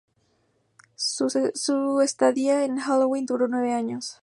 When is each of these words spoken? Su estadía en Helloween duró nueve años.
Su 0.95 2.01
estadía 2.01 2.65
en 2.65 2.79
Helloween 2.79 3.27
duró 3.27 3.47
nueve 3.47 3.71
años. 3.73 4.17